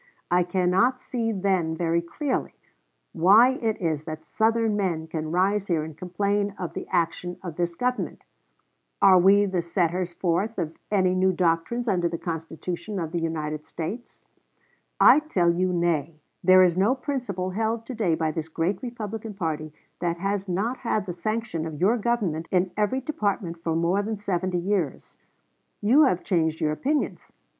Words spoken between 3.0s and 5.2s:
why it is that Southern men